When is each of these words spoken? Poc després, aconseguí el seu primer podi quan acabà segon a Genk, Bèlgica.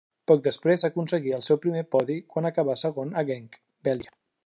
Poc 0.29 0.39
després, 0.45 0.85
aconseguí 0.89 1.35
el 1.39 1.45
seu 1.49 1.61
primer 1.67 1.85
podi 1.97 2.17
quan 2.33 2.51
acabà 2.53 2.81
segon 2.87 3.15
a 3.23 3.29
Genk, 3.33 3.65
Bèlgica. 3.91 4.21